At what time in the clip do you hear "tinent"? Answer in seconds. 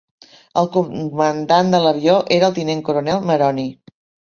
2.59-2.83